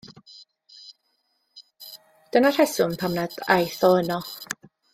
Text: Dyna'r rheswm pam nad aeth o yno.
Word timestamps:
Dyna'r 2.37 2.57
rheswm 2.61 2.97
pam 3.03 3.19
nad 3.21 3.37
aeth 3.59 3.79
o 3.91 3.93
yno. 4.01 4.19